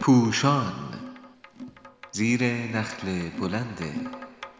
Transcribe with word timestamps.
پوشان 0.00 0.72
زیر 2.12 2.42
نخل 2.44 3.28
بلند 3.40 3.80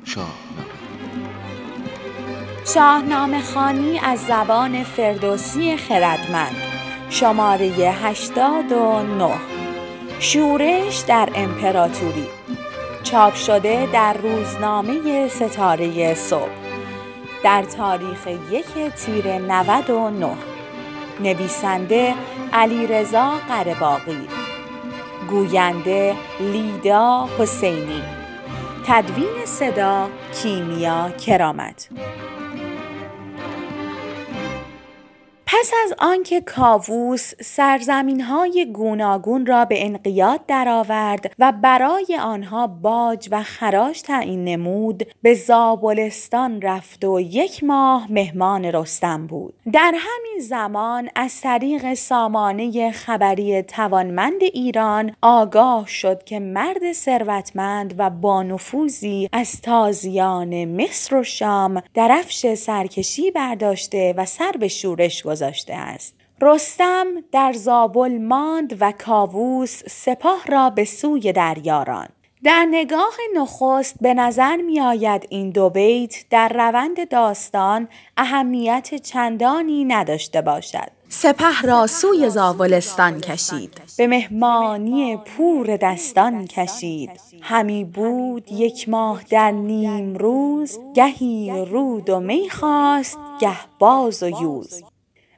شاهنامه. 0.05 0.73
شاهنامه 2.75 3.43
خوانی 3.43 3.99
از 3.99 4.21
زبان 4.21 4.85
فردوسی 4.85 5.77
خردمند. 5.77 6.57
شماره 7.11 7.67
89 8.03 9.31
شورش 10.19 10.99
در 10.99 11.29
امپراتوری. 11.35 12.27
چاپ 13.03 13.35
شده 13.35 13.89
در 13.93 14.13
روزنامه 14.13 15.29
ستاره 15.29 16.15
صبح. 16.15 16.51
در 17.45 17.63
تاریخ 17.63 18.27
یک 18.51 18.95
تیر 18.97 19.39
99 19.39 20.52
نویسنده 21.21 22.15
علیرضا 22.53 23.33
قره‌باغی 23.49 24.29
گوینده 25.31 26.15
لیدا 26.41 27.29
حسینی. 27.39 28.03
تدوین 28.87 29.45
صدا 29.45 30.09
کیمیا 30.43 31.11
کرامت. 31.27 31.89
پس 35.63 35.73
از 35.85 35.95
آنکه 35.99 36.41
کاووس 36.41 37.33
سرزمین‌های 37.41 38.67
گوناگون 38.73 39.47
را 39.47 39.65
به 39.65 39.87
انقیاد 39.87 40.47
درآورد 40.47 41.35
و 41.39 41.53
برای 41.63 42.19
آنها 42.23 42.67
باج 42.67 43.29
و 43.31 43.43
خراج 43.43 44.03
تعیین 44.03 44.45
نمود 44.45 45.07
به 45.23 45.35
زابلستان 45.35 46.63
رفت 46.63 47.05
و 47.05 47.21
یک 47.21 47.65
ماه 47.65 48.13
مهمان 48.13 48.65
رستم 48.65 49.27
بود. 49.27 49.55
در 49.73 49.95
همین 49.99 50.41
زمان 50.41 51.09
از 51.15 51.41
طریق 51.41 51.95
سامانه 51.95 52.93
خبری 52.93 53.63
توانمند 53.63 54.43
ایران 54.43 55.17
آگاه 55.23 55.87
شد 55.87 56.25
که 56.25 56.41
مرد 56.41 56.93
ثروتمند 56.93 57.95
و 57.99 58.11
بانفوذی 58.11 59.29
از 59.33 59.61
تازیان 59.61 60.65
مصر 60.65 61.17
و 61.17 61.25
شام 61.25 61.83
درفش 61.95 62.55
سرکشی 62.55 63.31
برداشته 63.31 64.15
و 64.17 64.27
سر 64.27 64.53
به 64.53 64.69
شورش 64.69 65.23
گذاشته. 65.23 65.52
است. 65.69 66.15
رستم 66.41 67.07
در 67.33 67.53
زابل 67.53 68.19
ماند 68.19 68.77
و 68.81 68.93
کاووس 68.93 69.83
سپاه 69.89 70.47
را 70.47 70.71
به 70.71 70.85
سوی 70.85 71.33
دریا 71.33 71.83
راند. 71.83 72.13
در 72.45 72.67
نگاه 72.71 73.15
نخست 73.35 73.97
به 74.01 74.15
نظر 74.15 74.57
می 74.57 74.81
آید 74.81 75.27
این 75.31 75.51
دو 75.51 75.71
بیت 75.71 76.25
در 76.31 76.49
روند 76.49 77.09
داستان 77.09 77.89
اهمیت 78.17 78.95
چندانی 78.95 79.85
نداشته 79.85 80.43
باشد. 80.43 80.89
سپه 81.09 81.63
را 81.63 81.87
سوی 81.87 82.31
زاولستان 82.31 83.21
کشید 83.21 83.81
به 83.99 84.07
مهمانی 84.07 85.17
پور 85.17 85.77
دستان 85.77 86.47
کشید 86.47 87.11
همی 87.41 87.85
بود 87.85 88.53
یک 88.53 88.89
ماه 88.89 89.23
در 89.31 89.51
نیم 89.51 90.15
روز 90.15 90.79
گهی 90.95 91.65
رود 91.71 92.11
و 92.11 92.21
می 92.21 92.51
خواست 92.51 93.19
گه 93.41 93.79
باز 93.79 94.23
و 94.23 94.29
یوز 94.29 94.83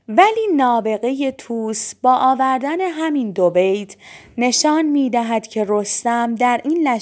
ولی 0.08 0.46
نابغه 0.56 1.30
توس 1.32 1.94
با 2.02 2.14
آوردن 2.14 2.80
همین 2.80 3.30
دو 3.30 3.50
بیت 3.50 3.96
نشان 4.38 4.84
می 4.84 5.10
دهد 5.10 5.46
که 5.46 5.64
رستم 5.68 6.34
در 6.34 6.60
این 6.64 7.00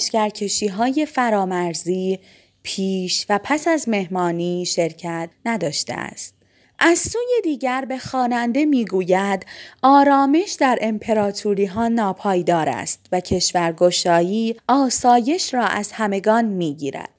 های 0.77 1.05
فرامرزی 1.05 2.19
پیش 2.63 3.25
و 3.29 3.39
پس 3.43 3.67
از 3.67 3.89
مهمانی 3.89 4.65
شرکت 4.65 5.29
نداشته 5.45 5.93
است. 5.93 6.35
از 6.79 6.99
سوی 6.99 7.41
دیگر 7.43 7.85
به 7.85 7.97
خواننده 7.97 8.65
می‌گوید 8.65 9.45
آرامش 9.81 10.51
در 10.51 10.79
امپراتوری 10.81 11.65
ها 11.65 11.87
ناپایدار 11.87 12.69
است 12.69 13.05
و 13.11 13.19
کشورگشایی 13.19 14.55
آسایش 14.67 15.53
را 15.53 15.63
از 15.63 15.91
همگان 15.91 16.45
می‌گیرد. 16.45 17.12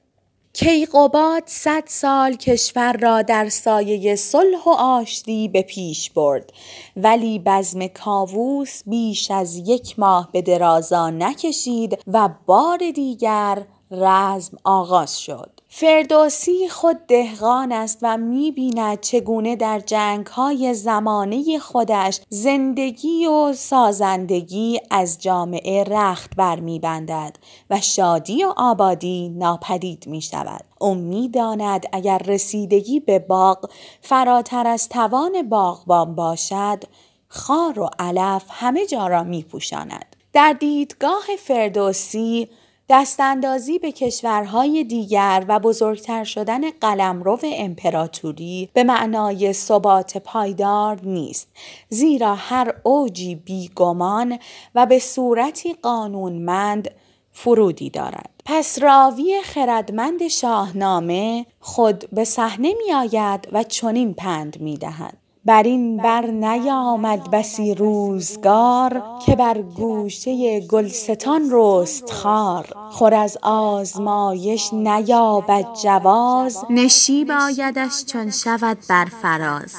کیقوباد 0.57 1.43
صد 1.45 1.83
سال 1.87 2.35
کشور 2.35 2.93
را 2.93 3.21
در 3.21 3.49
سایه 3.49 4.15
صلح 4.15 4.63
و 4.65 4.69
آشتی 4.69 5.47
به 5.47 5.61
پیش 5.61 6.09
برد 6.09 6.53
ولی 6.95 7.39
بزم 7.45 7.87
کاووس 7.87 8.81
بیش 8.87 9.31
از 9.31 9.55
یک 9.55 9.99
ماه 9.99 10.29
به 10.31 10.41
درازا 10.41 11.09
نکشید 11.09 11.99
و 12.07 12.29
بار 12.45 12.77
دیگر 12.95 13.65
رزم 13.91 14.57
آغاز 14.63 15.19
شد. 15.19 15.54
فردوسی 15.77 16.69
خود 16.69 16.97
دهقان 17.07 17.71
است 17.71 17.99
و 18.01 18.17
می‌بیند 18.17 18.99
چگونه 18.99 19.55
در 19.55 19.79
جنگ‌های 19.79 20.73
زمانه 20.73 21.59
خودش 21.59 22.21
زندگی 22.29 23.25
و 23.25 23.53
سازندگی 23.53 24.79
از 24.91 25.21
جامعه 25.21 25.83
رخت 25.83 26.35
برمی‌بندد 26.35 27.35
و 27.69 27.81
شادی 27.81 28.43
و 28.43 28.53
آبادی 28.57 29.29
ناپدید 29.29 30.07
می‌شود. 30.07 30.63
او 30.79 30.93
می‌داند 30.95 31.85
اگر 31.93 32.17
رسیدگی 32.17 32.99
به 32.99 33.19
باغ 33.19 33.69
فراتر 34.01 34.67
از 34.67 34.89
توان 34.89 35.49
باغبان 35.49 36.15
باشد، 36.15 36.83
خار 37.27 37.79
و 37.79 37.89
علف 37.99 38.43
همه 38.49 38.85
جا 38.85 39.07
را 39.07 39.23
می‌پوشاند. 39.23 40.15
در 40.33 40.53
دیدگاه 40.53 41.23
فردوسی 41.39 42.49
دستاندازی 42.89 43.79
به 43.79 43.91
کشورهای 43.91 44.83
دیگر 44.83 45.45
و 45.47 45.59
بزرگتر 45.59 46.23
شدن 46.23 46.69
قلمرو 46.69 47.39
امپراتوری 47.43 48.69
به 48.73 48.83
معنای 48.83 49.53
ثبات 49.53 50.17
پایدار 50.17 50.99
نیست 51.03 51.47
زیرا 51.89 52.35
هر 52.35 52.73
اوجی 52.83 53.35
بیگمان 53.35 54.39
و 54.75 54.85
به 54.85 54.99
صورتی 54.99 55.73
قانونمند 55.73 56.91
فرودی 57.31 57.89
دارد. 57.89 58.29
پس 58.45 58.79
راوی 58.81 59.41
خردمند 59.43 60.27
شاهنامه 60.27 61.45
خود 61.59 62.09
به 62.11 62.23
صحنه 62.23 62.73
می 62.85 62.93
آید 62.93 63.47
و 63.51 63.63
چنین 63.63 64.13
پند 64.13 64.61
می 64.61 64.77
دهد 64.77 65.17
بر 65.45 65.63
این 65.63 65.97
بر 65.97 66.25
نیامد 66.25 67.31
بسی 67.31 67.75
روزگار 67.75 69.03
که 69.25 69.35
بر 69.35 69.61
گوشه 69.61 70.59
گلستان 70.59 71.49
رست 71.51 72.11
خار. 72.11 72.67
خور 72.91 73.13
از 73.13 73.37
آزمایش 73.41 74.73
نیابد 74.73 75.65
جواز 75.83 76.65
نشیب 76.69 77.31
آیدش 77.31 78.05
چون 78.05 78.31
شود 78.31 78.77
بر 78.89 79.05
فراز 79.05 79.75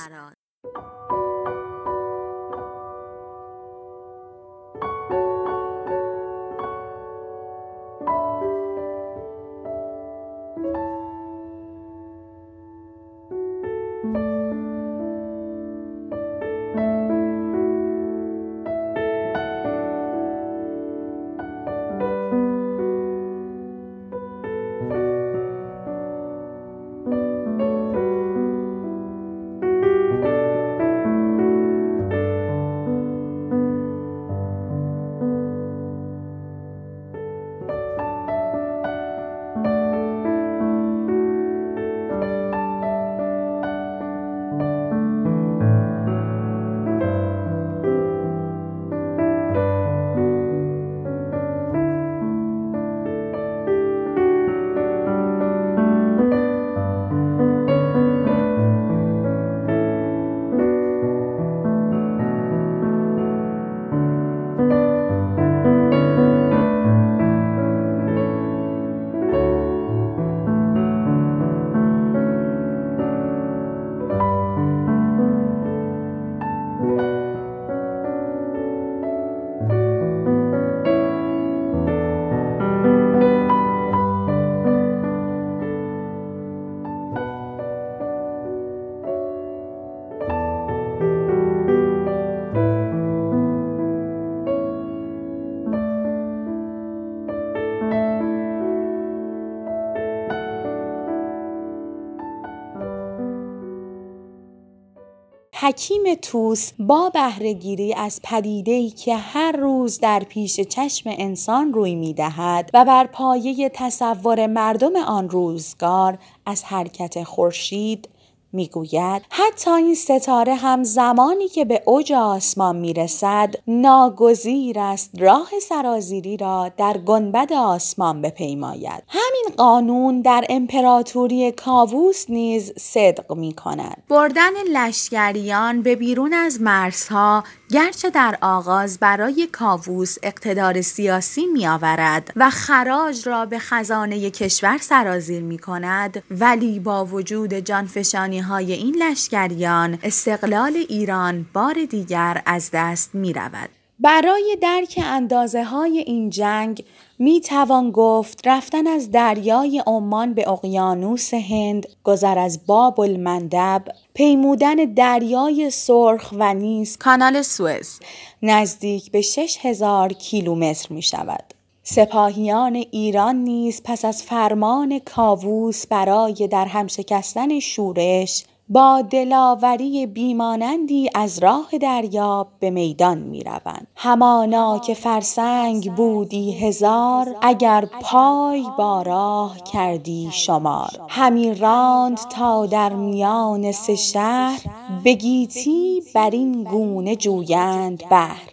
حکیم 105.66 106.14
توس 106.22 106.72
با 106.78 107.10
بهرهگیری 107.10 107.94
از 107.94 108.20
پدیده‌ای 108.22 108.90
که 108.90 109.16
هر 109.16 109.52
روز 109.52 110.00
در 110.00 110.20
پیش 110.20 110.60
چشم 110.60 111.10
انسان 111.18 111.72
روی 111.72 111.94
می‌دهد 111.94 112.70
و 112.74 112.84
بر 112.84 113.06
پایه 113.06 113.70
تصور 113.74 114.46
مردم 114.46 114.96
آن 114.96 115.30
روزگار 115.30 116.18
از 116.46 116.64
حرکت 116.64 117.24
خورشید 117.24 118.08
می‌گوید 118.56 119.22
حتی 119.30 119.70
این 119.70 119.94
ستاره 119.94 120.54
هم 120.54 120.84
زمانی 120.84 121.48
که 121.48 121.64
به 121.64 121.82
اوج 121.86 122.12
آسمان 122.12 122.76
می‌رسد 122.76 123.54
ناگزیر 123.66 124.78
است 124.78 125.10
راه 125.18 125.50
سرازیری 125.68 126.36
را 126.36 126.70
در 126.76 126.98
گنبد 126.98 127.52
آسمان 127.52 128.22
بپیماید. 128.22 129.02
همین 129.08 129.56
قانون 129.56 130.20
در 130.20 130.44
امپراتوری 130.48 131.52
کاووس 131.52 132.30
نیز 132.30 132.72
صدق 132.78 133.32
می 133.32 133.52
کند 133.52 134.02
بردن 134.08 134.50
لشکریان 134.72 135.82
به 135.82 135.96
بیرون 135.96 136.32
از 136.32 136.60
مرزها 136.60 137.44
گرچه 137.70 138.10
در 138.10 138.38
آغاز 138.40 138.98
برای 138.98 139.48
کاووس 139.52 140.16
اقتدار 140.22 140.80
سیاسی 140.80 141.46
می 141.46 141.66
آورد 141.66 142.32
و 142.36 142.50
خراج 142.50 143.28
را 143.28 143.46
به 143.46 143.58
خزانه 143.58 144.30
کشور 144.30 144.78
سرازیر 144.78 145.42
می 145.42 145.58
کند 145.58 146.22
ولی 146.30 146.80
با 146.80 147.04
وجود 147.04 147.54
جانفشانی 147.54 148.38
های 148.38 148.72
این 148.72 148.96
لشکریان 149.02 149.98
استقلال 150.02 150.76
ایران 150.88 151.46
بار 151.52 151.74
دیگر 151.90 152.42
از 152.46 152.70
دست 152.72 153.14
می 153.14 153.32
رود. 153.32 153.68
برای 153.98 154.56
درک 154.62 155.00
اندازه 155.04 155.64
های 155.64 155.98
این 155.98 156.30
جنگ 156.30 156.84
می 157.18 157.40
توان 157.40 157.90
گفت 157.90 158.46
رفتن 158.46 158.86
از 158.86 159.10
دریای 159.10 159.82
عمان 159.86 160.34
به 160.34 160.50
اقیانوس 160.50 161.34
هند، 161.34 161.86
گذر 162.04 162.38
از 162.38 162.66
باب 162.66 163.00
المندب، 163.00 163.84
پیمودن 164.14 164.74
دریای 164.74 165.70
سرخ 165.70 166.32
و 166.32 166.54
نیز 166.54 166.96
کانال 166.96 167.42
سوئز 167.42 167.98
نزدیک 168.42 169.10
به 169.10 169.20
6000 169.20 170.12
کیلومتر 170.12 170.86
می 170.90 171.02
شود. 171.02 171.54
سپاهیان 171.82 172.74
ایران 172.74 173.36
نیز 173.36 173.82
پس 173.84 174.04
از 174.04 174.22
فرمان 174.22 174.98
کاووس 174.98 175.86
برای 175.86 176.48
در 176.48 176.64
هم 176.64 176.86
شکستن 176.86 177.58
شورش 177.58 178.44
با 178.68 179.02
دلاوری 179.10 180.06
بیمانندی 180.06 181.10
از 181.14 181.38
راه 181.38 181.68
دریا 181.80 182.46
به 182.60 182.70
میدان 182.70 183.18
می 183.18 183.44
روند. 183.44 183.86
همانا 183.96 184.78
که 184.78 184.94
فرسنگ 184.94 185.94
بودی 185.94 186.52
هزار 186.52 187.36
اگر 187.42 187.88
پای 188.02 188.66
با 188.78 189.02
راه 189.02 189.58
کردی 189.72 190.28
شمار. 190.32 190.90
همی 191.08 191.54
راند 191.54 192.16
تا 192.16 192.66
در 192.66 192.92
میان 192.92 193.72
سه 193.72 193.94
شهر. 193.94 194.60
بگیتی 195.04 196.02
بر 196.14 196.30
این 196.30 196.64
گونه 196.64 197.16
جویند 197.16 198.08
بهر 198.10 198.50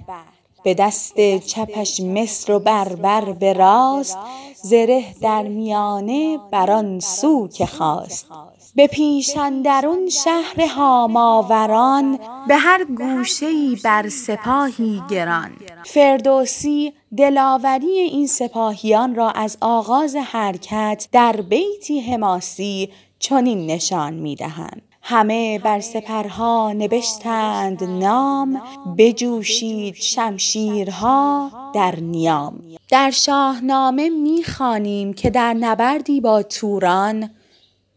به 0.63 0.73
دست 0.73 1.37
چپش 1.37 1.99
مصر 1.99 2.53
و 2.53 2.59
بربر 2.59 3.31
به 3.31 3.53
راست 3.53 4.17
زره 4.63 5.03
در 5.21 5.43
میانه 5.43 6.39
بر 6.51 6.71
آن 6.71 6.99
سو 6.99 7.47
که 7.47 7.65
خواست. 7.65 8.27
به 8.75 8.87
پیش 8.87 9.37
اندرون 9.37 10.09
شهر 10.09 10.61
هاماوران 10.61 12.19
به 12.47 12.55
هر 12.55 12.83
گوشهای 12.83 13.77
بر 13.83 14.09
سپاهی 14.09 15.01
گران 15.09 15.51
فردوسی 15.85 16.93
دلاوری 17.17 17.99
این 17.99 18.27
سپاهیان 18.27 19.15
را 19.15 19.29
از 19.29 19.57
آغاز 19.61 20.15
حرکت 20.15 21.07
در 21.11 21.41
بیتی 21.41 21.99
حماسی 21.99 22.89
چنین 23.19 23.65
نشان 23.65 24.13
می‌دهند. 24.13 24.92
همه 25.05 25.59
بر 25.59 25.79
سپرها 25.79 26.73
نبشتند 26.73 27.83
نام 27.83 28.61
بجوشید 28.97 29.95
شمشیرها 29.95 31.51
در 31.75 31.95
نیام. 31.95 32.63
در 32.89 33.11
شاهنامه 33.11 34.09
می‌خوانیم 34.09 35.13
که 35.13 35.29
در 35.29 35.53
نبردی 35.53 36.21
با 36.21 36.43
توران 36.43 37.29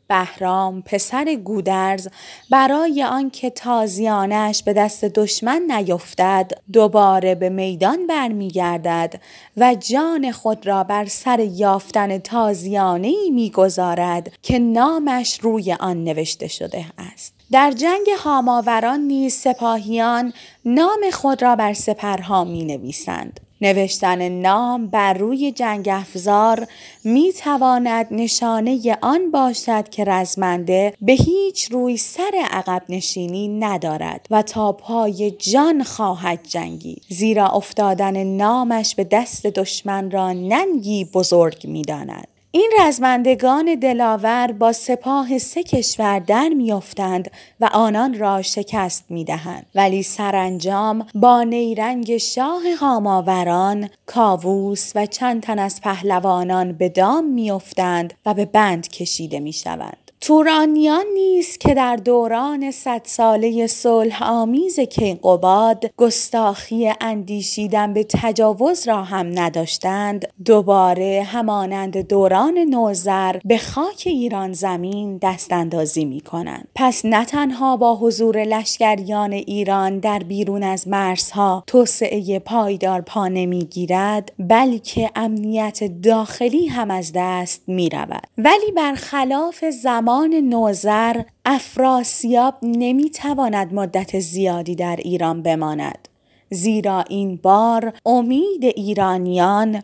بهرام 0.08 0.82
پسر 0.82 1.34
گودرز 1.34 2.08
برای 2.50 3.04
آنکه 3.04 3.50
تازیانش 3.50 4.62
به 4.62 4.72
دست 4.72 5.04
دشمن 5.04 5.62
نیفتد 5.70 6.50
دوباره 6.72 7.34
به 7.34 7.48
میدان 7.48 8.06
برمیگردد 8.06 9.20
و 9.56 9.74
جان 9.74 10.32
خود 10.32 10.66
را 10.66 10.84
بر 10.84 11.04
سر 11.04 11.40
یافتن 11.40 12.18
تازیانه 12.18 13.08
ای 13.08 13.30
می‌گذارد 13.30 14.32
که 14.42 14.58
نامش 14.58 15.40
روی 15.40 15.72
آن 15.72 16.04
نوشته 16.04 16.48
شده 16.48 16.86
است 16.98 17.34
در 17.52 17.70
جنگ 17.70 18.06
هاماوران 18.18 19.00
نیز 19.00 19.34
سپاهیان 19.34 20.32
نام 20.64 21.00
خود 21.12 21.42
را 21.42 21.56
بر 21.56 21.72
سپرها 21.72 22.44
می 22.44 22.64
نویسند. 22.64 23.40
نوشتن 23.60 24.28
نام 24.28 24.86
بر 24.86 25.12
روی 25.12 25.52
جنگ 25.52 25.88
افزار 25.92 26.66
می 27.04 27.32
تواند 27.32 28.06
نشانه 28.10 28.98
آن 29.02 29.30
باشد 29.30 29.88
که 29.88 30.04
رزمنده 30.04 30.92
به 31.02 31.12
هیچ 31.12 31.72
روی 31.72 31.96
سر 31.96 32.46
عقب 32.50 32.82
نشینی 32.88 33.48
ندارد 33.48 34.26
و 34.30 34.42
تا 34.42 34.72
پای 34.72 35.30
جان 35.30 35.82
خواهد 35.82 36.40
جنگی 36.48 36.96
زیرا 37.08 37.48
افتادن 37.48 38.24
نامش 38.24 38.94
به 38.94 39.04
دست 39.04 39.46
دشمن 39.46 40.10
را 40.10 40.32
ننگی 40.32 41.04
بزرگ 41.04 41.66
می 41.66 41.82
داند. 41.82 42.35
این 42.56 42.72
رزمندگان 42.80 43.74
دلاور 43.74 44.52
با 44.52 44.72
سپاه 44.72 45.38
سه 45.38 45.62
کشور 45.62 46.18
در 46.18 46.48
میافتند 46.48 47.30
و 47.60 47.68
آنان 47.72 48.18
را 48.18 48.42
شکست 48.42 49.04
می‌دهند. 49.08 49.66
ولی 49.74 50.02
سرانجام 50.02 51.06
با 51.14 51.42
نیرنگ 51.42 52.16
شاه 52.16 52.62
هاماوران 52.80 53.90
کاووس 54.06 54.92
و 54.94 55.06
چند 55.06 55.42
تن 55.42 55.58
از 55.58 55.80
پهلوانان 55.80 56.72
به 56.72 56.88
دام 56.88 57.24
میافتند 57.24 58.14
و 58.26 58.34
به 58.34 58.44
بند 58.44 58.88
کشیده 58.88 59.40
می‌شوند. 59.40 60.05
تورانیان 60.20 61.04
نیز 61.14 61.58
که 61.58 61.74
در 61.74 61.96
دوران 61.96 62.70
صد 62.70 63.00
ساله 63.04 63.66
صلح 63.66 64.22
آمیز 64.22 64.80
کیقوباد 64.80 65.90
گستاخی 65.96 66.92
اندیشیدن 67.00 67.92
به 67.92 68.06
تجاوز 68.08 68.88
را 68.88 69.02
هم 69.02 69.38
نداشتند 69.38 70.28
دوباره 70.44 71.26
همانند 71.26 72.08
دوران 72.08 72.58
نوزر 72.58 73.36
به 73.44 73.58
خاک 73.58 74.02
ایران 74.06 74.52
زمین 74.52 75.18
دست 75.22 75.52
اندازی 75.52 76.04
می 76.04 76.20
کنند. 76.20 76.68
پس 76.74 77.04
نه 77.04 77.24
تنها 77.24 77.76
با 77.76 77.96
حضور 77.96 78.44
لشکریان 78.44 79.32
ایران 79.32 79.98
در 79.98 80.18
بیرون 80.18 80.62
از 80.62 80.88
مرزها 80.88 81.64
توسعه 81.66 82.38
پایدار 82.38 83.00
پا 83.00 83.28
نمی‌گیرد 83.28 84.32
بلکه 84.38 85.10
امنیت 85.16 86.00
داخلی 86.02 86.66
هم 86.66 86.90
از 86.90 87.12
دست 87.14 87.62
می 87.66 87.88
رود. 87.88 88.26
ولی 88.38 88.72
برخلاف 88.76 89.64
زمان 89.70 90.05
زمان 90.06 90.34
نوزر 90.34 91.22
افراسیاب 91.44 92.54
نمی‌تواند 92.62 93.74
مدت 93.74 94.20
زیادی 94.20 94.74
در 94.74 94.96
ایران 94.96 95.42
بماند 95.42 96.08
زیرا 96.50 97.04
این 97.08 97.36
بار 97.36 97.92
امید 98.06 98.64
ایرانیان 98.64 99.82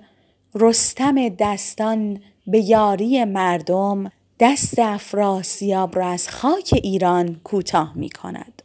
رستم 0.54 1.28
دستان 1.28 2.20
به 2.46 2.60
یاری 2.60 3.24
مردم 3.24 4.10
دست 4.40 4.78
افراسیاب 4.78 5.96
را 5.96 6.06
از 6.06 6.28
خاک 6.28 6.80
ایران 6.82 7.40
کوتاه 7.44 7.92
می 7.96 8.10
کند. 8.10 8.61